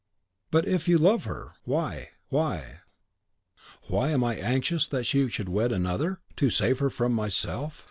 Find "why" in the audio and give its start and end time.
1.63-2.09, 2.29-2.79, 3.87-4.09